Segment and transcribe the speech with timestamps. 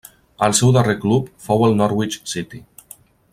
[0.45, 2.63] El seu darrer club fou el Norwich City.